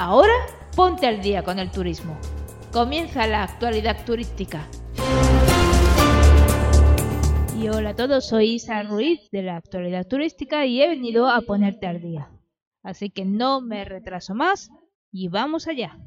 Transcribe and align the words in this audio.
Ahora 0.00 0.32
ponte 0.74 1.06
al 1.06 1.20
día 1.20 1.42
con 1.42 1.58
el 1.58 1.70
turismo. 1.70 2.16
Comienza 2.72 3.26
la 3.26 3.42
actualidad 3.42 4.02
turística. 4.06 4.66
Y 7.60 7.68
hola 7.68 7.90
a 7.90 7.96
todos, 7.96 8.26
soy 8.26 8.52
Isa 8.52 8.82
Ruiz 8.82 9.28
de 9.30 9.42
la 9.42 9.56
actualidad 9.56 10.06
turística 10.06 10.64
y 10.64 10.80
he 10.80 10.88
venido 10.88 11.28
a 11.28 11.42
ponerte 11.42 11.86
al 11.86 12.00
día. 12.00 12.30
Así 12.82 13.10
que 13.10 13.26
no 13.26 13.60
me 13.60 13.84
retraso 13.84 14.34
más 14.34 14.70
y 15.12 15.28
vamos 15.28 15.68
allá. 15.68 15.98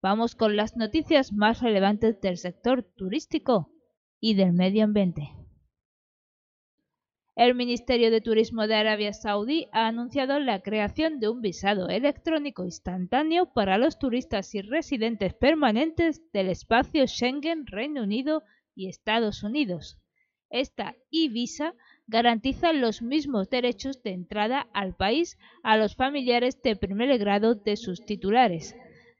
Vamos 0.00 0.34
con 0.34 0.56
las 0.56 0.74
noticias 0.78 1.34
más 1.34 1.60
relevantes 1.60 2.18
del 2.22 2.38
sector 2.38 2.84
turístico 2.84 3.70
y 4.18 4.32
del 4.32 4.54
medio 4.54 4.82
ambiente. 4.82 5.34
El 7.36 7.54
Ministerio 7.54 8.10
de 8.10 8.22
Turismo 8.22 8.66
de 8.66 8.76
Arabia 8.76 9.12
Saudí 9.12 9.68
ha 9.70 9.88
anunciado 9.88 10.38
la 10.40 10.62
creación 10.62 11.20
de 11.20 11.28
un 11.28 11.42
visado 11.42 11.90
electrónico 11.90 12.64
instantáneo 12.64 13.52
para 13.52 13.76
los 13.76 13.98
turistas 13.98 14.54
y 14.54 14.62
residentes 14.62 15.34
permanentes 15.34 16.22
del 16.32 16.48
espacio 16.48 17.06
Schengen, 17.06 17.66
Reino 17.66 18.04
Unido 18.04 18.42
y 18.74 18.88
Estados 18.88 19.42
Unidos. 19.42 19.98
Esta 20.48 20.96
e-visa 21.12 21.74
garantiza 22.06 22.72
los 22.72 23.02
mismos 23.02 23.50
derechos 23.50 24.02
de 24.02 24.12
entrada 24.12 24.66
al 24.72 24.96
país 24.96 25.36
a 25.62 25.76
los 25.76 25.94
familiares 25.94 26.62
de 26.62 26.74
primer 26.74 27.18
grado 27.18 27.54
de 27.54 27.76
sus 27.76 28.06
titulares. 28.06 28.74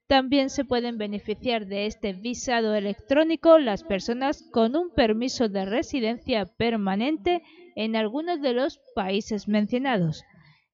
También 0.07 0.49
se 0.49 0.65
pueden 0.65 0.97
beneficiar 0.97 1.67
de 1.67 1.85
este 1.85 2.15
visado 2.15 2.75
electrónico 2.75 3.59
las 3.59 3.83
personas 3.83 4.43
con 4.53 4.75
un 4.75 4.89
permiso 4.95 5.51
de 5.51 5.67
residencia 5.67 6.47
permanente 6.47 7.43
en 7.77 7.95
algunos 7.95 8.41
de 8.41 8.55
los 8.55 8.81
países 8.95 9.47
mencionados. 9.47 10.25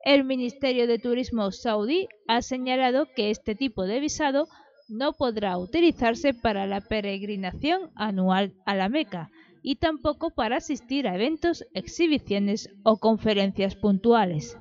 El 0.05 0.25
Ministerio 0.25 0.87
de 0.87 0.99
Turismo 0.99 1.51
saudí 1.51 2.09
ha 2.27 2.41
señalado 2.41 3.07
que 3.15 3.31
este 3.31 3.55
tipo 3.55 3.85
de 3.85 4.01
visado 4.01 4.49
no 4.89 5.13
podrá 5.13 5.59
utilizarse 5.59 6.33
para 6.33 6.67
la 6.67 6.81
peregrinación 6.81 7.91
anual 7.97 8.55
a 8.65 8.75
la 8.75 8.89
Meca 8.89 9.31
y 9.63 9.77
tampoco 9.77 10.31
para 10.31 10.57
asistir 10.57 11.07
a 11.07 11.15
eventos, 11.15 11.65
exhibiciones 11.75 12.71
o 12.85 12.99
conferencias 12.99 13.77
puntuales. 13.77 14.57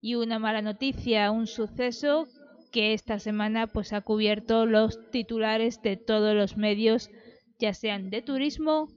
Y 0.00 0.14
una 0.14 0.38
mala 0.38 0.62
noticia, 0.62 1.30
un 1.30 1.46
suceso 1.46 2.26
que 2.70 2.92
esta 2.92 3.18
semana 3.18 3.66
pues 3.66 3.92
ha 3.92 4.02
cubierto 4.02 4.66
los 4.66 5.10
titulares 5.10 5.80
de 5.82 5.96
todos 5.96 6.34
los 6.34 6.56
medios, 6.56 7.10
ya 7.58 7.74
sean 7.74 8.10
de 8.10 8.22
turismo 8.22 8.88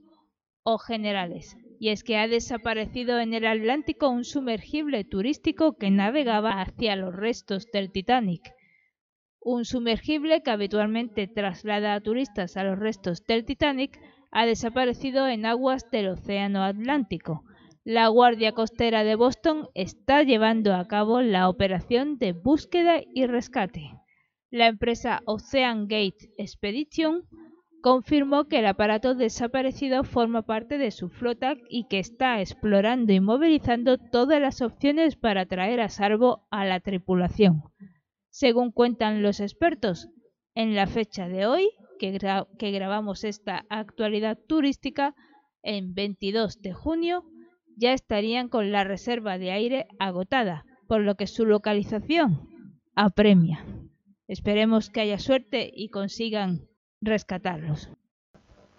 o 0.64 0.78
generales. 0.78 1.56
Y 1.78 1.88
es 1.88 2.04
que 2.04 2.16
ha 2.16 2.28
desaparecido 2.28 3.18
en 3.18 3.34
el 3.34 3.46
Atlántico 3.46 4.08
un 4.08 4.24
sumergible 4.24 5.04
turístico 5.04 5.76
que 5.76 5.90
navegaba 5.90 6.60
hacia 6.60 6.96
los 6.96 7.14
restos 7.14 7.66
del 7.72 7.90
Titanic. 7.90 8.52
Un 9.40 9.64
sumergible 9.64 10.42
que 10.42 10.50
habitualmente 10.50 11.26
traslada 11.26 11.94
a 11.94 12.00
turistas 12.00 12.56
a 12.56 12.62
los 12.62 12.78
restos 12.78 13.24
del 13.26 13.44
Titanic 13.44 13.98
ha 14.30 14.46
desaparecido 14.46 15.26
en 15.26 15.44
aguas 15.46 15.90
del 15.90 16.08
Océano 16.08 16.62
Atlántico. 16.62 17.44
La 17.84 18.06
Guardia 18.06 18.52
Costera 18.52 19.02
de 19.02 19.16
Boston 19.16 19.68
está 19.74 20.22
llevando 20.22 20.74
a 20.74 20.86
cabo 20.86 21.20
la 21.20 21.48
operación 21.48 22.16
de 22.18 22.32
búsqueda 22.32 23.00
y 23.12 23.26
rescate. 23.26 23.90
La 24.50 24.68
empresa 24.68 25.22
Ocean 25.26 25.88
Gate 25.88 26.30
Expedition 26.38 27.24
confirmó 27.82 28.44
que 28.44 28.60
el 28.60 28.66
aparato 28.66 29.14
desaparecido 29.14 30.04
forma 30.04 30.42
parte 30.42 30.78
de 30.78 30.92
su 30.92 31.10
flota 31.10 31.56
y 31.68 31.88
que 31.88 31.98
está 31.98 32.40
explorando 32.40 33.12
y 33.12 33.20
movilizando 33.20 33.98
todas 33.98 34.40
las 34.40 34.62
opciones 34.62 35.16
para 35.16 35.46
traer 35.46 35.80
a 35.80 35.88
salvo 35.88 36.46
a 36.50 36.64
la 36.64 36.80
tripulación. 36.80 37.64
Según 38.30 38.70
cuentan 38.70 39.22
los 39.22 39.40
expertos, 39.40 40.08
en 40.54 40.74
la 40.74 40.86
fecha 40.86 41.28
de 41.28 41.46
hoy, 41.46 41.70
que, 41.98 42.18
que 42.58 42.70
grabamos 42.70 43.24
esta 43.24 43.66
actualidad 43.68 44.38
turística, 44.46 45.14
en 45.62 45.92
22 45.94 46.62
de 46.62 46.72
junio, 46.72 47.24
ya 47.76 47.92
estarían 47.92 48.48
con 48.48 48.70
la 48.70 48.84
reserva 48.84 49.38
de 49.38 49.50
aire 49.50 49.86
agotada, 49.98 50.64
por 50.86 51.00
lo 51.00 51.16
que 51.16 51.26
su 51.26 51.46
localización 51.46 52.48
apremia. 52.94 53.64
Esperemos 54.28 54.88
que 54.88 55.00
haya 55.00 55.18
suerte 55.18 55.70
y 55.74 55.88
consigan 55.88 56.68
rescatarlos. 57.02 57.88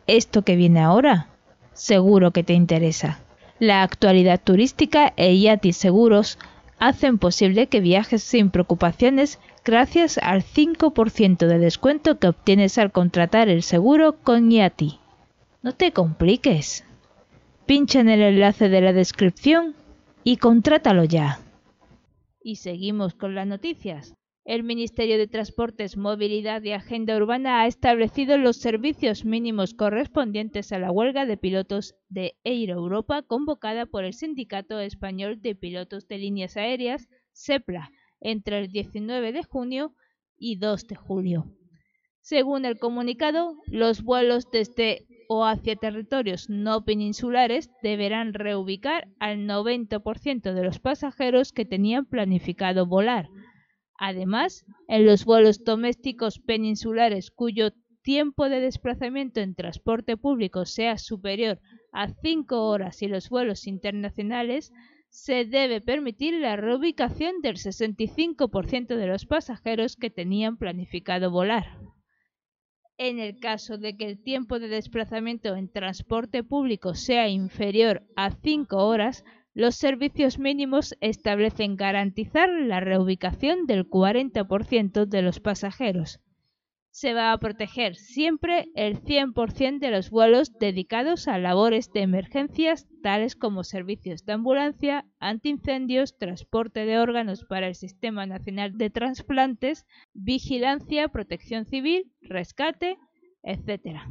Esto 0.07 0.41
que 0.41 0.55
viene 0.55 0.79
ahora, 0.79 1.27
seguro 1.73 2.31
que 2.31 2.43
te 2.43 2.53
interesa. 2.53 3.19
La 3.59 3.83
actualidad 3.83 4.41
turística 4.43 5.13
e 5.15 5.39
Yati 5.39 5.73
Seguros 5.73 6.39
hacen 6.79 7.17
posible 7.17 7.67
que 7.67 7.79
viajes 7.79 8.23
sin 8.23 8.49
preocupaciones 8.49 9.39
gracias 9.63 10.17
al 10.17 10.43
5% 10.43 11.47
de 11.47 11.59
descuento 11.59 12.19
que 12.19 12.27
obtienes 12.27 12.77
al 12.77 12.91
contratar 12.91 13.47
el 13.47 13.63
seguro 13.63 14.17
con 14.23 14.49
Yati. 14.49 14.99
No 15.61 15.73
te 15.73 15.93
compliques. 15.93 16.83
Pincha 17.65 18.01
en 18.01 18.09
el 18.09 18.21
enlace 18.21 18.67
de 18.67 18.81
la 18.81 18.91
descripción 18.91 19.75
y 20.25 20.37
contrátalo 20.37 21.05
ya. 21.05 21.39
Y 22.41 22.57
seguimos 22.57 23.13
con 23.13 23.35
las 23.35 23.47
noticias. 23.47 24.13
El 24.45 24.63
Ministerio 24.63 25.17
de 25.17 25.27
Transportes, 25.27 25.95
Movilidad 25.95 26.61
y 26.63 26.73
Agenda 26.73 27.15
Urbana 27.15 27.61
ha 27.61 27.67
establecido 27.67 28.37
los 28.37 28.57
servicios 28.57 29.23
mínimos 29.23 29.73
correspondientes 29.73 30.73
a 30.73 30.79
la 30.79 30.91
huelga 30.91 31.25
de 31.25 31.37
pilotos 31.37 31.95
de 32.09 32.35
Air 32.43 32.71
Europa 32.71 33.21
convocada 33.21 33.85
por 33.85 34.03
el 34.03 34.13
Sindicato 34.13 34.81
Español 34.81 35.41
de 35.41 35.55
Pilotos 35.55 36.09
de 36.09 36.17
Líneas 36.17 36.57
Aéreas, 36.57 37.07
SEPLA, 37.31 37.89
entre 38.19 38.59
el 38.59 38.69
19 38.69 39.31
de 39.31 39.43
junio 39.43 39.95
y 40.37 40.57
2 40.57 40.87
de 40.87 40.95
julio. 40.95 41.45
Según 42.19 42.65
el 42.65 42.77
comunicado, 42.77 43.55
los 43.67 44.03
vuelos 44.03 44.51
desde 44.51 45.07
o 45.29 45.45
hacia 45.45 45.77
territorios 45.77 46.49
no 46.49 46.83
peninsulares 46.83 47.69
deberán 47.81 48.33
reubicar 48.33 49.07
al 49.19 49.47
90% 49.47 50.53
de 50.53 50.63
los 50.65 50.79
pasajeros 50.79 51.53
que 51.53 51.63
tenían 51.63 52.05
planificado 52.05 52.85
volar 52.85 53.29
Además, 53.97 54.65
en 54.87 55.05
los 55.05 55.25
vuelos 55.25 55.63
domésticos 55.63 56.39
peninsulares 56.39 57.31
cuyo 57.31 57.71
tiempo 58.01 58.49
de 58.49 58.59
desplazamiento 58.59 59.39
en 59.39 59.55
transporte 59.55 60.17
público 60.17 60.65
sea 60.65 60.97
superior 60.97 61.59
a 61.91 62.09
5 62.09 62.67
horas 62.67 63.01
y 63.01 63.07
los 63.07 63.29
vuelos 63.29 63.65
internacionales, 63.65 64.71
se 65.09 65.45
debe 65.45 65.79
permitir 65.79 66.33
la 66.33 66.55
reubicación 66.55 67.41
del 67.41 67.57
65% 67.57 68.95
de 68.95 69.07
los 69.07 69.25
pasajeros 69.25 69.95
que 69.95 70.09
tenían 70.09 70.57
planificado 70.57 71.29
volar. 71.29 71.77
En 72.97 73.19
el 73.19 73.39
caso 73.39 73.77
de 73.77 73.95
que 73.95 74.05
el 74.05 74.21
tiempo 74.21 74.59
de 74.59 74.67
desplazamiento 74.67 75.55
en 75.55 75.71
transporte 75.71 76.43
público 76.43 76.95
sea 76.95 77.29
inferior 77.29 78.03
a 78.15 78.31
5 78.31 78.75
horas, 78.77 79.23
los 79.53 79.75
servicios 79.75 80.39
mínimos 80.39 80.95
establecen 80.99 81.75
garantizar 81.75 82.49
la 82.49 82.79
reubicación 82.79 83.67
del 83.67 83.87
40% 83.87 85.05
de 85.05 85.21
los 85.21 85.39
pasajeros. 85.39 86.19
Se 86.89 87.13
va 87.13 87.31
a 87.31 87.37
proteger 87.39 87.95
siempre 87.95 88.67
el 88.75 89.01
100% 89.01 89.79
de 89.79 89.89
los 89.89 90.11
vuelos 90.11 90.53
dedicados 90.59 91.27
a 91.27 91.39
labores 91.39 91.91
de 91.91 92.01
emergencias 92.01 92.87
tales 93.01 93.35
como 93.35 93.63
servicios 93.63 94.25
de 94.25 94.33
ambulancia, 94.33 95.05
antiincendios, 95.19 96.17
transporte 96.17 96.85
de 96.85 96.99
órganos 96.99 97.45
para 97.45 97.67
el 97.67 97.73
Sistema 97.75 98.27
Nacional 98.27 98.77
de 98.77 98.91
Transplantes, 98.91 99.85
vigilancia, 100.13 101.07
protección 101.07 101.65
civil, 101.65 102.11
rescate, 102.21 102.97
etc. 103.41 104.01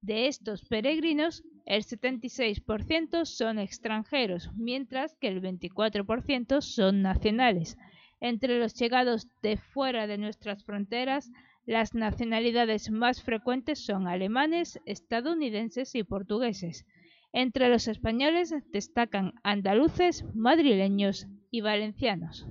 De 0.00 0.26
estos 0.26 0.64
peregrinos, 0.64 1.44
el 1.64 1.84
76% 1.84 3.24
son 3.24 3.60
extranjeros, 3.60 4.50
mientras 4.56 5.14
que 5.14 5.28
el 5.28 5.40
24% 5.40 6.60
son 6.60 7.02
nacionales. 7.02 7.78
Entre 8.20 8.58
los 8.58 8.74
llegados 8.74 9.28
de 9.42 9.58
fuera 9.58 10.08
de 10.08 10.18
nuestras 10.18 10.64
fronteras, 10.64 11.30
las 11.64 11.94
nacionalidades 11.94 12.90
más 12.90 13.22
frecuentes 13.22 13.84
son 13.84 14.08
alemanes, 14.08 14.80
estadounidenses 14.84 15.94
y 15.94 16.02
portugueses. 16.02 16.86
Entre 17.32 17.68
los 17.68 17.88
españoles 17.88 18.54
destacan 18.72 19.34
andaluces, 19.42 20.24
madrileños 20.34 21.26
y 21.50 21.60
valencianos. 21.60 22.46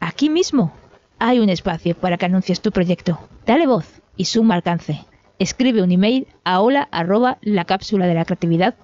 Aquí 0.00 0.30
mismo 0.30 0.72
hay 1.18 1.40
un 1.40 1.48
espacio 1.48 1.96
para 1.96 2.16
que 2.16 2.26
anuncies 2.26 2.60
tu 2.60 2.70
proyecto. 2.70 3.18
Dale 3.44 3.66
voz 3.66 4.00
y 4.16 4.26
suma 4.26 4.54
alcance. 4.54 5.00
Escribe 5.38 5.82
un 5.82 5.92
email 5.92 6.28
a 6.44 6.60
hola 6.60 6.88
arroba 6.90 7.38
la 7.42 7.64
cápsula 7.64 8.06
de 8.06 8.14
la 8.14 8.24
creatividad 8.24 8.76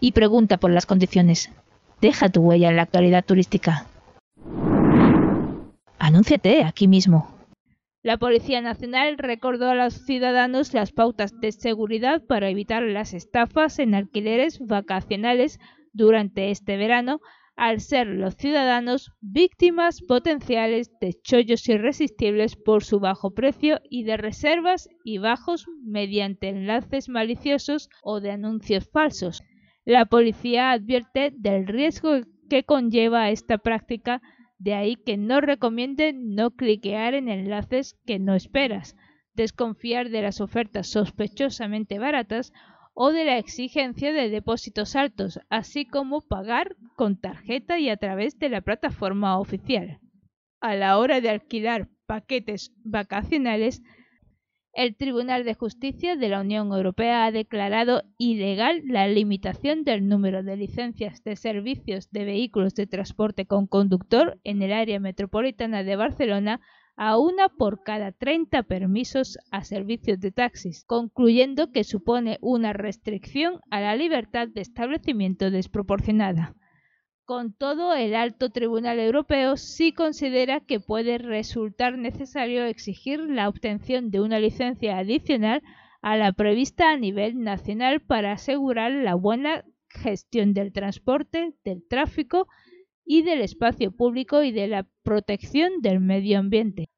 y 0.00 0.12
pregunta 0.12 0.58
por 0.58 0.70
las 0.70 0.86
condiciones. 0.86 1.50
Deja 2.00 2.28
tu 2.28 2.42
huella 2.42 2.68
en 2.68 2.76
la 2.76 2.82
actualidad 2.82 3.24
turística. 3.24 3.86
Anúnciate 5.98 6.64
aquí 6.64 6.88
mismo. 6.88 7.39
La 8.02 8.16
Policía 8.16 8.62
Nacional 8.62 9.18
recordó 9.18 9.68
a 9.68 9.74
los 9.74 9.92
ciudadanos 9.92 10.72
las 10.72 10.90
pautas 10.90 11.38
de 11.38 11.52
seguridad 11.52 12.22
para 12.26 12.48
evitar 12.48 12.82
las 12.82 13.12
estafas 13.12 13.78
en 13.78 13.94
alquileres 13.94 14.58
vacacionales 14.58 15.58
durante 15.92 16.50
este 16.50 16.78
verano, 16.78 17.20
al 17.56 17.80
ser 17.80 18.06
los 18.06 18.36
ciudadanos 18.36 19.12
víctimas 19.20 20.00
potenciales 20.00 20.90
de 20.98 21.12
chollos 21.22 21.68
irresistibles 21.68 22.56
por 22.56 22.84
su 22.84 23.00
bajo 23.00 23.34
precio 23.34 23.80
y 23.90 24.04
de 24.04 24.16
reservas 24.16 24.88
y 25.04 25.18
bajos 25.18 25.66
mediante 25.84 26.48
enlaces 26.48 27.10
maliciosos 27.10 27.90
o 28.02 28.20
de 28.20 28.30
anuncios 28.30 28.88
falsos. 28.90 29.42
La 29.84 30.06
policía 30.06 30.70
advierte 30.70 31.34
del 31.36 31.66
riesgo 31.66 32.20
que 32.48 32.64
conlleva 32.64 33.28
esta 33.28 33.58
práctica 33.58 34.22
de 34.60 34.74
ahí 34.74 34.96
que 34.96 35.16
no 35.16 35.40
recomienden 35.40 36.34
no 36.34 36.50
cliquear 36.50 37.14
en 37.14 37.28
enlaces 37.28 37.98
que 38.06 38.18
no 38.18 38.34
esperas, 38.34 38.94
desconfiar 39.34 40.10
de 40.10 40.20
las 40.20 40.42
ofertas 40.42 40.86
sospechosamente 40.86 41.98
baratas 41.98 42.52
o 42.92 43.10
de 43.10 43.24
la 43.24 43.38
exigencia 43.38 44.12
de 44.12 44.28
depósitos 44.28 44.96
altos, 44.96 45.40
así 45.48 45.86
como 45.86 46.20
pagar 46.20 46.76
con 46.94 47.18
tarjeta 47.18 47.78
y 47.78 47.88
a 47.88 47.96
través 47.96 48.38
de 48.38 48.50
la 48.50 48.60
plataforma 48.60 49.38
oficial. 49.38 49.98
A 50.60 50.76
la 50.76 50.98
hora 50.98 51.22
de 51.22 51.30
alquilar 51.30 51.88
paquetes 52.06 52.74
vacacionales, 52.84 53.82
el 54.72 54.94
Tribunal 54.96 55.44
de 55.44 55.54
Justicia 55.54 56.16
de 56.16 56.28
la 56.28 56.40
Unión 56.40 56.72
Europea 56.72 57.24
ha 57.24 57.32
declarado 57.32 58.02
ilegal 58.18 58.82
la 58.86 59.08
limitación 59.08 59.82
del 59.82 60.08
número 60.08 60.42
de 60.42 60.56
licencias 60.56 61.24
de 61.24 61.36
servicios 61.36 62.10
de 62.10 62.24
vehículos 62.24 62.74
de 62.74 62.86
transporte 62.86 63.46
con 63.46 63.66
conductor 63.66 64.38
en 64.44 64.62
el 64.62 64.72
área 64.72 65.00
metropolitana 65.00 65.82
de 65.82 65.96
Barcelona 65.96 66.60
a 66.96 67.18
una 67.18 67.48
por 67.48 67.82
cada 67.82 68.12
30 68.12 68.62
permisos 68.64 69.38
a 69.50 69.64
servicios 69.64 70.20
de 70.20 70.32
taxis, 70.32 70.84
concluyendo 70.84 71.72
que 71.72 71.82
supone 71.82 72.38
una 72.40 72.72
restricción 72.72 73.60
a 73.70 73.80
la 73.80 73.96
libertad 73.96 74.48
de 74.48 74.60
establecimiento 74.60 75.50
desproporcionada. 75.50 76.54
Con 77.30 77.52
todo, 77.52 77.94
el 77.94 78.16
alto 78.16 78.50
tribunal 78.50 78.98
europeo 78.98 79.56
sí 79.56 79.92
considera 79.92 80.58
que 80.58 80.80
puede 80.80 81.16
resultar 81.16 81.96
necesario 81.96 82.64
exigir 82.64 83.20
la 83.20 83.48
obtención 83.48 84.10
de 84.10 84.20
una 84.20 84.40
licencia 84.40 84.98
adicional 84.98 85.62
a 86.02 86.16
la 86.16 86.32
prevista 86.32 86.90
a 86.90 86.96
nivel 86.96 87.38
nacional 87.38 88.00
para 88.00 88.32
asegurar 88.32 88.90
la 88.90 89.14
buena 89.14 89.64
gestión 89.88 90.54
del 90.54 90.72
transporte, 90.72 91.54
del 91.62 91.86
tráfico 91.86 92.48
y 93.04 93.22
del 93.22 93.42
espacio 93.42 93.92
público 93.92 94.42
y 94.42 94.50
de 94.50 94.66
la 94.66 94.88
protección 95.04 95.82
del 95.82 96.00
medio 96.00 96.36
ambiente. 96.36 96.88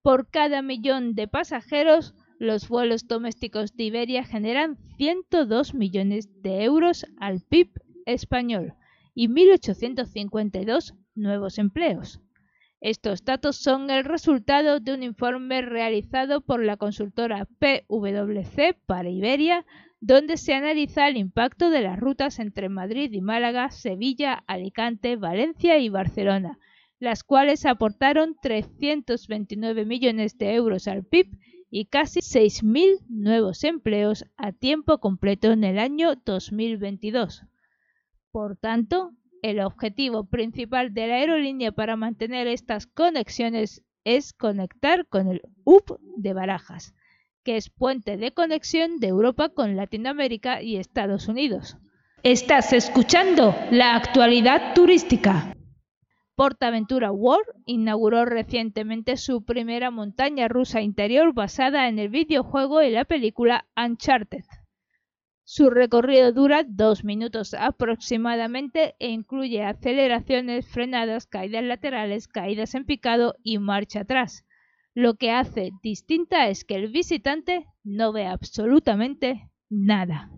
Por 0.00 0.30
cada 0.30 0.62
millón 0.62 1.14
de 1.14 1.28
pasajeros, 1.28 2.14
los 2.38 2.70
vuelos 2.70 3.06
domésticos 3.06 3.76
de 3.76 3.84
Iberia 3.84 4.24
generan 4.24 4.78
102 4.96 5.74
millones 5.74 6.30
de 6.40 6.64
euros 6.64 7.04
al 7.18 7.42
PIB 7.42 7.68
español 8.06 8.72
y 9.14 9.28
1.852 9.28 10.94
nuevos 11.14 11.58
empleos. 11.58 12.20
Estos 12.80 13.24
datos 13.24 13.56
son 13.56 13.88
el 13.88 14.04
resultado 14.04 14.78
de 14.78 14.92
un 14.92 15.02
informe 15.02 15.62
realizado 15.62 16.42
por 16.42 16.62
la 16.62 16.76
consultora 16.76 17.46
PwC 17.58 18.76
para 18.84 19.08
Iberia, 19.08 19.64
donde 20.00 20.36
se 20.36 20.52
analiza 20.52 21.08
el 21.08 21.16
impacto 21.16 21.70
de 21.70 21.80
las 21.80 21.98
rutas 21.98 22.38
entre 22.38 22.68
Madrid 22.68 23.10
y 23.12 23.22
Málaga, 23.22 23.70
Sevilla, 23.70 24.44
Alicante, 24.46 25.16
Valencia 25.16 25.78
y 25.78 25.88
Barcelona, 25.88 26.58
las 26.98 27.24
cuales 27.24 27.64
aportaron 27.64 28.36
329 28.42 29.86
millones 29.86 30.36
de 30.36 30.52
euros 30.52 30.86
al 30.86 31.04
PIB 31.04 31.38
y 31.70 31.86
casi 31.86 32.20
6.000 32.20 33.00
nuevos 33.08 33.64
empleos 33.64 34.26
a 34.36 34.52
tiempo 34.52 34.98
completo 34.98 35.52
en 35.52 35.64
el 35.64 35.78
año 35.78 36.16
2022. 36.16 37.44
Por 38.34 38.56
tanto, 38.56 39.12
el 39.42 39.60
objetivo 39.60 40.24
principal 40.24 40.92
de 40.92 41.06
la 41.06 41.14
aerolínea 41.14 41.70
para 41.70 41.94
mantener 41.94 42.48
estas 42.48 42.88
conexiones 42.88 43.84
es 44.02 44.32
conectar 44.32 45.06
con 45.06 45.28
el 45.28 45.42
UP 45.62 46.00
de 46.16 46.32
Barajas, 46.32 46.96
que 47.44 47.56
es 47.56 47.70
puente 47.70 48.16
de 48.16 48.32
conexión 48.32 48.98
de 48.98 49.06
Europa 49.06 49.50
con 49.50 49.76
Latinoamérica 49.76 50.62
y 50.62 50.78
Estados 50.78 51.28
Unidos. 51.28 51.76
Estás 52.24 52.72
escuchando 52.72 53.54
la 53.70 53.94
actualidad 53.94 54.74
turística. 54.74 55.54
Portaventura 56.34 57.12
World 57.12 57.46
inauguró 57.66 58.24
recientemente 58.24 59.16
su 59.16 59.44
primera 59.44 59.92
montaña 59.92 60.48
rusa 60.48 60.80
interior 60.80 61.32
basada 61.34 61.86
en 61.86 62.00
el 62.00 62.08
videojuego 62.08 62.82
y 62.82 62.90
la 62.90 63.04
película 63.04 63.66
Uncharted. 63.76 64.42
Su 65.46 65.68
recorrido 65.68 66.32
dura 66.32 66.64
dos 66.66 67.04
minutos 67.04 67.52
aproximadamente 67.52 68.96
e 68.98 69.10
incluye 69.10 69.62
aceleraciones, 69.62 70.66
frenadas, 70.66 71.26
caídas 71.26 71.62
laterales, 71.62 72.28
caídas 72.28 72.74
en 72.74 72.86
picado 72.86 73.36
y 73.42 73.58
marcha 73.58 74.00
atrás. 74.00 74.46
Lo 74.94 75.16
que 75.16 75.32
hace 75.32 75.70
distinta 75.82 76.48
es 76.48 76.64
que 76.64 76.76
el 76.76 76.90
visitante 76.90 77.66
no 77.82 78.12
ve 78.12 78.26
absolutamente 78.26 79.50
nada. 79.68 80.30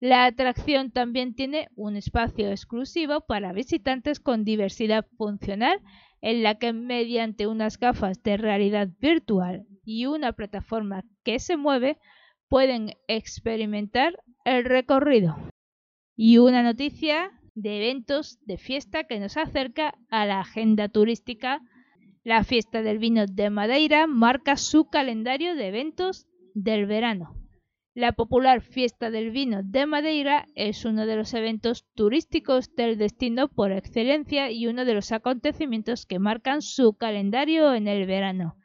La 0.00 0.24
atracción 0.24 0.90
también 0.90 1.34
tiene 1.34 1.68
un 1.76 1.96
espacio 1.96 2.50
exclusivo 2.50 3.20
para 3.20 3.52
visitantes 3.52 4.20
con 4.20 4.44
diversidad 4.44 5.06
funcional 5.18 5.82
en 6.22 6.42
la 6.42 6.54
que 6.54 6.72
mediante 6.72 7.46
unas 7.46 7.78
gafas 7.78 8.22
de 8.22 8.38
realidad 8.38 8.88
virtual 9.00 9.66
y 9.84 10.06
una 10.06 10.32
plataforma 10.32 11.04
que 11.24 11.38
se 11.38 11.58
mueve 11.58 11.98
pueden 12.48 12.94
experimentar 13.06 14.18
el 14.50 14.64
recorrido. 14.64 15.36
Y 16.16 16.38
una 16.38 16.64
noticia 16.64 17.30
de 17.54 17.76
eventos 17.76 18.38
de 18.44 18.58
fiesta 18.58 19.04
que 19.04 19.20
nos 19.20 19.36
acerca 19.36 19.94
a 20.10 20.26
la 20.26 20.40
agenda 20.40 20.88
turística. 20.88 21.60
La 22.24 22.42
fiesta 22.42 22.82
del 22.82 22.98
vino 22.98 23.26
de 23.26 23.48
Madeira 23.48 24.06
marca 24.08 24.56
su 24.56 24.90
calendario 24.90 25.54
de 25.54 25.68
eventos 25.68 26.26
del 26.54 26.86
verano. 26.86 27.36
La 27.94 28.12
popular 28.12 28.60
fiesta 28.60 29.10
del 29.10 29.30
vino 29.30 29.62
de 29.62 29.86
Madeira 29.86 30.46
es 30.54 30.84
uno 30.84 31.06
de 31.06 31.16
los 31.16 31.32
eventos 31.32 31.86
turísticos 31.94 32.74
del 32.74 32.98
destino 32.98 33.48
por 33.48 33.70
excelencia 33.70 34.50
y 34.50 34.66
uno 34.66 34.84
de 34.84 34.94
los 34.94 35.12
acontecimientos 35.12 36.06
que 36.06 36.18
marcan 36.18 36.60
su 36.60 36.94
calendario 36.94 37.72
en 37.72 37.86
el 37.86 38.06
verano. 38.06 38.56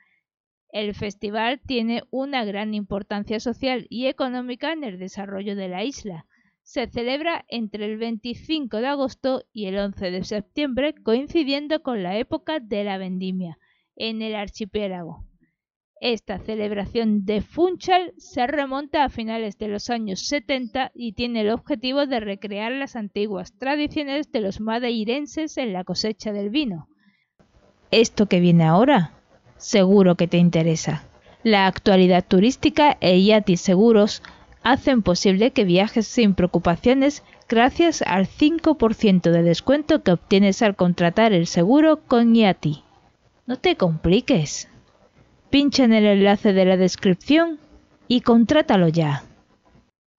El 0.75 0.93
festival 0.93 1.61
tiene 1.65 2.03
una 2.11 2.43
gran 2.43 2.73
importancia 2.73 3.39
social 3.39 3.87
y 3.89 4.07
económica 4.07 4.73
en 4.73 4.83
el 4.83 4.99
desarrollo 4.99 5.55
de 5.55 5.69
la 5.69 5.85
isla. 5.85 6.25
Se 6.63 6.87
celebra 6.87 7.45
entre 7.47 7.85
el 7.85 7.95
25 7.95 8.81
de 8.81 8.87
agosto 8.87 9.45
y 9.53 9.67
el 9.67 9.77
11 9.77 10.11
de 10.11 10.25
septiembre, 10.25 10.93
coincidiendo 10.93 11.81
con 11.81 12.03
la 12.03 12.17
época 12.17 12.59
de 12.59 12.83
la 12.83 12.97
vendimia 12.97 13.57
en 13.95 14.21
el 14.21 14.35
archipiélago. 14.35 15.23
Esta 16.01 16.39
celebración 16.39 17.23
de 17.23 17.39
Funchal 17.39 18.11
se 18.17 18.45
remonta 18.45 19.05
a 19.05 19.09
finales 19.09 19.57
de 19.57 19.69
los 19.69 19.89
años 19.89 20.27
70 20.27 20.91
y 20.93 21.13
tiene 21.13 21.39
el 21.39 21.51
objetivo 21.51 22.05
de 22.05 22.19
recrear 22.19 22.73
las 22.73 22.97
antiguas 22.97 23.57
tradiciones 23.57 24.29
de 24.33 24.41
los 24.41 24.59
madeirenses 24.59 25.57
en 25.57 25.71
la 25.71 25.85
cosecha 25.85 26.33
del 26.33 26.49
vino. 26.49 26.89
Esto 27.91 28.25
que 28.25 28.41
viene 28.41 28.65
ahora 28.65 29.13
seguro 29.57 30.15
que 30.15 30.27
te 30.27 30.37
interesa. 30.37 31.03
La 31.43 31.67
actualidad 31.67 32.25
turística 32.27 32.97
e 33.01 33.23
Yati 33.23 33.57
Seguros 33.57 34.23
hacen 34.63 35.03
posible 35.03 35.51
que 35.51 35.63
viajes 35.63 36.07
sin 36.07 36.33
preocupaciones 36.33 37.23
gracias 37.47 38.01
al 38.01 38.27
5% 38.27 39.29
de 39.29 39.43
descuento 39.43 40.01
que 40.01 40.11
obtienes 40.11 40.63
al 40.63 40.75
contratar 40.75 41.33
el 41.33 41.45
seguro 41.45 42.01
con 42.07 42.33
Yati. 42.33 42.83
No 43.45 43.57
te 43.57 43.75
compliques. 43.75 44.67
Pincha 45.51 45.83
en 45.83 45.93
el 45.93 46.05
enlace 46.05 46.51
de 46.53 46.65
la 46.65 46.77
descripción 46.77 47.59
y 48.07 48.21
contrátalo 48.21 48.87
ya. 48.87 49.23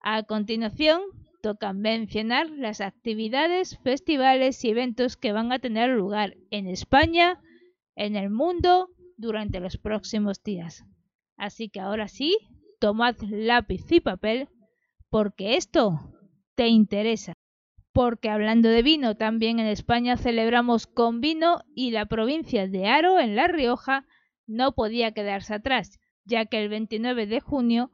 A 0.01 0.23
continuación, 0.23 1.01
toca 1.43 1.73
mencionar 1.73 2.49
las 2.51 2.81
actividades, 2.81 3.79
festivales 3.83 4.65
y 4.65 4.71
eventos 4.71 5.17
que 5.17 5.33
van 5.33 5.53
a 5.53 5.59
tener 5.59 5.91
lugar 5.91 6.37
en 6.51 6.69
España, 6.69 7.41
en 7.97 8.15
el 8.15 8.31
mundo 8.31 8.91
durante 9.17 9.61
los 9.61 9.79
próximos 9.79 10.43
días. 10.43 10.85
Así 11.37 11.69
que 11.69 11.81
ahora 11.81 12.09
sí, 12.09 12.37
tomad 12.81 13.17
lápiz 13.29 13.91
y 13.91 14.01
papel 14.01 14.49
porque 15.11 15.57
esto 15.57 16.01
te 16.55 16.69
interesa. 16.69 17.33
Porque 17.93 18.29
hablando 18.29 18.69
de 18.69 18.83
vino, 18.83 19.17
también 19.17 19.59
en 19.59 19.67
España 19.67 20.17
celebramos 20.17 20.87
con 20.87 21.21
vino 21.21 21.63
y 21.75 21.93
la 21.93 22.07
provincia 22.07 22.69
de 22.69 22.87
Aro, 22.87 23.19
en 23.19 23.37
La 23.37 23.49
Rioja, 23.49 24.05
no 24.47 24.73
podía 24.73 25.13
quedarse 25.13 25.55
atrás, 25.55 25.99
ya 26.25 26.45
que 26.45 26.63
el 26.63 26.69
29 26.69 27.27
de 27.27 27.41
junio 27.41 27.91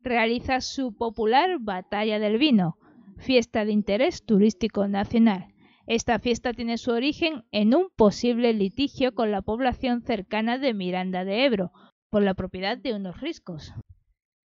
realiza 0.00 0.60
su 0.60 0.96
popular 0.96 1.58
Batalla 1.60 2.18
del 2.18 2.38
Vino, 2.38 2.78
fiesta 3.18 3.64
de 3.64 3.72
interés 3.72 4.24
turístico 4.24 4.88
nacional. 4.88 5.53
Esta 5.86 6.18
fiesta 6.18 6.54
tiene 6.54 6.78
su 6.78 6.92
origen 6.92 7.44
en 7.52 7.74
un 7.74 7.90
posible 7.94 8.54
litigio 8.54 9.14
con 9.14 9.30
la 9.30 9.42
población 9.42 10.00
cercana 10.00 10.56
de 10.56 10.72
Miranda 10.72 11.24
de 11.24 11.44
Ebro 11.44 11.72
por 12.08 12.22
la 12.22 12.32
propiedad 12.32 12.78
de 12.78 12.94
unos 12.94 13.20
riscos. 13.20 13.74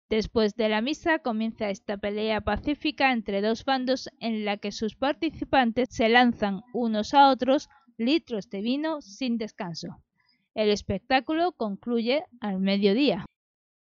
Después 0.09 0.55
de 0.55 0.69
la 0.69 0.81
misa 0.81 1.19
comienza 1.19 1.69
esta 1.69 1.97
pelea 1.97 2.41
pacífica 2.41 3.11
entre 3.11 3.41
dos 3.41 3.65
bandos 3.65 4.09
en 4.19 4.45
la 4.45 4.57
que 4.57 4.71
sus 4.71 4.95
participantes 4.95 5.89
se 5.91 6.09
lanzan 6.09 6.61
unos 6.73 7.13
a 7.13 7.29
otros 7.29 7.69
litros 7.97 8.49
de 8.49 8.61
vino 8.61 9.01
sin 9.01 9.37
descanso. 9.37 10.01
El 10.55 10.69
espectáculo 10.69 11.51
concluye 11.51 12.23
al 12.39 12.59
mediodía. 12.59 13.25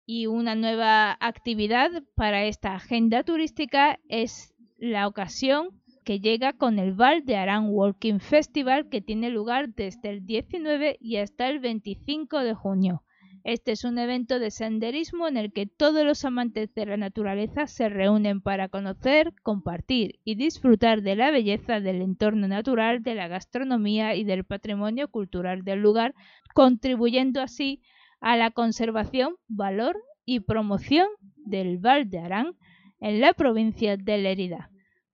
Y 0.05 0.27
una 0.27 0.53
nueva 0.53 1.17
actividad 1.19 1.89
para 2.13 2.43
esta 2.45 2.75
agenda 2.75 3.23
turística 3.23 3.97
es 4.09 4.53
la 4.77 5.07
ocasión 5.07 5.80
que 6.03 6.19
llega 6.19 6.53
con 6.53 6.79
el 6.79 6.93
Val 6.93 7.25
de 7.25 7.35
Arán 7.37 7.67
Walking 7.69 8.19
Festival 8.19 8.89
que 8.89 9.01
tiene 9.01 9.29
lugar 9.29 9.73
desde 9.75 10.09
el 10.09 10.25
19 10.25 10.97
y 10.99 11.17
hasta 11.17 11.47
el 11.47 11.59
25 11.59 12.39
de 12.39 12.53
junio. 12.53 13.03
Este 13.43 13.71
es 13.71 13.83
un 13.83 13.97
evento 13.97 14.37
de 14.37 14.51
senderismo 14.51 15.27
en 15.27 15.35
el 15.35 15.51
que 15.51 15.65
todos 15.65 16.05
los 16.05 16.25
amantes 16.25 16.73
de 16.75 16.85
la 16.85 16.97
naturaleza 16.97 17.65
se 17.65 17.89
reúnen 17.89 18.41
para 18.41 18.69
conocer, 18.69 19.33
compartir 19.41 20.19
y 20.23 20.35
disfrutar 20.35 21.01
de 21.01 21.15
la 21.15 21.31
belleza 21.31 21.79
del 21.79 22.01
entorno 22.01 22.47
natural, 22.47 23.01
de 23.01 23.15
la 23.15 23.27
gastronomía 23.27 24.15
y 24.15 24.23
del 24.23 24.43
patrimonio 24.43 25.07
cultural 25.07 25.63
del 25.63 25.79
lugar, 25.79 26.13
contribuyendo 26.53 27.41
así 27.41 27.81
a 28.19 28.37
la 28.37 28.51
conservación, 28.51 29.35
valor 29.47 29.97
y 30.23 30.41
promoción 30.41 31.07
del 31.37 31.79
Val 31.79 32.09
de 32.11 32.19
Arán 32.19 32.53
en 32.99 33.21
la 33.21 33.33
provincia 33.33 33.97
de 33.97 34.17
Lérida 34.19 34.71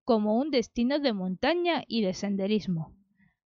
como 0.08 0.38
un 0.38 0.50
destino 0.50 1.00
de 1.00 1.12
montaña 1.12 1.84
y 1.86 2.00
de 2.00 2.14
senderismo. 2.14 2.96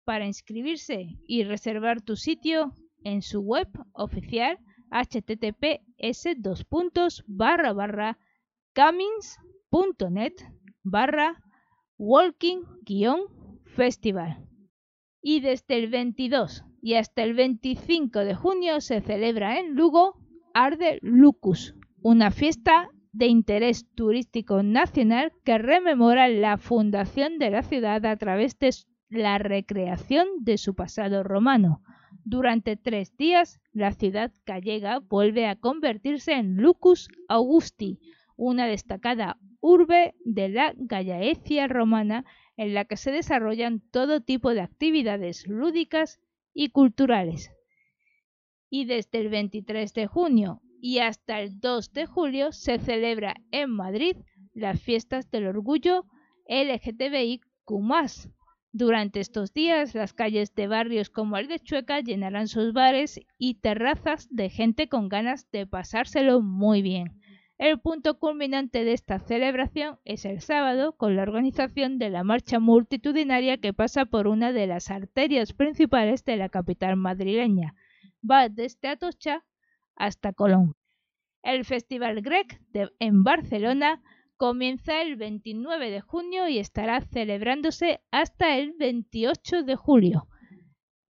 Para 0.05 0.27
inscribirse 0.27 1.17
y 1.25 1.43
reservar 1.43 2.03
tu 2.03 2.15
sitio 2.15 2.75
en 3.03 3.23
su 3.23 3.41
web 3.41 3.67
oficial 3.93 4.59
https 4.91 6.27
barra 7.25 7.73
barra 7.73 8.19
camins.net 8.73 10.33
barra 10.83 11.43
walking 11.97 12.61
festival 13.75 14.47
y 15.19 15.39
desde 15.39 15.79
el 15.79 15.89
22 15.89 16.63
y 16.79 16.93
hasta 16.93 17.23
el 17.23 17.33
25 17.33 18.19
de 18.19 18.35
junio 18.35 18.81
se 18.81 19.01
celebra 19.01 19.57
en 19.57 19.73
Lugo 19.73 20.13
Arde 20.53 20.99
Lucus, 21.01 21.73
una 22.03 22.29
fiesta 22.29 22.91
de 23.13 23.27
interés 23.27 23.85
turístico 23.93 24.63
nacional 24.63 25.33
que 25.43 25.57
rememora 25.57 26.27
la 26.27 26.57
fundación 26.57 27.39
de 27.39 27.49
la 27.49 27.63
ciudad 27.63 28.05
a 28.05 28.15
través 28.17 28.57
de 28.59 28.71
la 29.09 29.37
recreación 29.37 30.27
de 30.39 30.57
su 30.57 30.75
pasado 30.75 31.23
romano. 31.23 31.81
Durante 32.23 32.77
tres 32.77 33.15
días, 33.17 33.59
la 33.73 33.91
ciudad 33.93 34.31
gallega 34.45 34.99
vuelve 34.99 35.47
a 35.47 35.55
convertirse 35.55 36.33
en 36.33 36.57
Lucus 36.57 37.09
Augusti, 37.27 37.99
una 38.37 38.67
destacada 38.67 39.37
urbe 39.59 40.15
de 40.23 40.49
la 40.49 40.73
Gallaecia 40.75 41.67
romana 41.67 42.25
en 42.57 42.73
la 42.73 42.85
que 42.85 42.97
se 42.97 43.11
desarrollan 43.11 43.81
todo 43.91 44.21
tipo 44.21 44.53
de 44.53 44.61
actividades 44.61 45.47
lúdicas 45.47 46.19
y 46.53 46.69
culturales. 46.69 47.51
Y 48.69 48.85
desde 48.85 49.19
el 49.19 49.29
23 49.29 49.93
de 49.93 50.07
junio 50.07 50.61
y 50.81 50.97
hasta 50.97 51.39
el 51.39 51.59
2 51.59 51.93
de 51.93 52.07
julio 52.07 52.51
se 52.51 52.79
celebra 52.79 53.35
en 53.51 53.69
Madrid 53.69 54.17
las 54.53 54.81
fiestas 54.81 55.29
del 55.29 55.45
orgullo 55.45 56.05
LGTBIQ+. 56.47 57.41
Durante 58.73 59.19
estos 59.19 59.53
días, 59.53 59.93
las 59.93 60.13
calles 60.13 60.55
de 60.55 60.67
barrios 60.67 61.09
como 61.09 61.37
el 61.37 61.47
de 61.47 61.59
Chueca 61.59 61.99
llenarán 61.99 62.47
sus 62.47 62.73
bares 62.73 63.19
y 63.37 63.55
terrazas 63.55 64.27
de 64.31 64.49
gente 64.49 64.89
con 64.89 65.07
ganas 65.07 65.49
de 65.51 65.67
pasárselo 65.67 66.41
muy 66.41 66.81
bien. 66.81 67.21
El 67.59 67.79
punto 67.79 68.17
culminante 68.17 68.83
de 68.83 68.93
esta 68.93 69.19
celebración 69.19 69.99
es 70.03 70.25
el 70.25 70.41
sábado, 70.41 70.93
con 70.93 71.15
la 71.15 71.21
organización 71.21 71.99
de 71.99 72.09
la 72.09 72.23
marcha 72.23 72.59
multitudinaria 72.59 73.57
que 73.57 73.71
pasa 73.71 74.05
por 74.05 74.27
una 74.27 74.51
de 74.51 74.65
las 74.65 74.89
arterias 74.89 75.53
principales 75.53 76.25
de 76.25 76.37
la 76.37 76.49
capital 76.49 76.95
madrileña. 76.95 77.75
Va 78.27 78.49
desde 78.49 78.87
Atocha 78.87 79.43
hasta 79.95 80.33
Colón. 80.33 80.75
El 81.43 81.65
Festival 81.65 82.21
Grec 82.21 82.61
en 82.99 83.23
Barcelona 83.23 84.01
comienza 84.37 85.01
el 85.01 85.17
29 85.17 85.91
de 85.91 86.01
junio 86.01 86.47
y 86.47 86.57
estará 86.57 87.01
celebrándose 87.01 88.01
hasta 88.11 88.57
el 88.57 88.73
28 88.73 89.63
de 89.63 89.75
julio. 89.75 90.27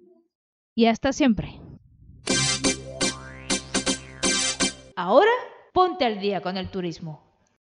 y 0.76 0.86
hasta 0.86 1.12
siempre. 1.12 1.65
Ahora 4.96 5.32
ponte 5.74 6.06
al 6.06 6.20
día 6.20 6.42
con 6.42 6.56
el 6.56 6.70
turismo. 6.70 7.25